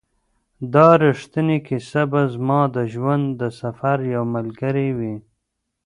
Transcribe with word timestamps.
دا 0.73 0.87
ریښتینې 1.03 1.57
کیسه 1.67 2.01
به 2.11 2.21
زما 2.33 2.61
د 2.75 2.77
ژوند 2.93 3.25
د 3.41 3.43
سفر 3.59 3.97
یو 4.13 4.23
ملګری 4.35 4.89
وي. 4.97 5.15